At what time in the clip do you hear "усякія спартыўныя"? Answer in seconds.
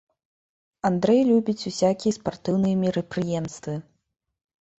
1.71-2.75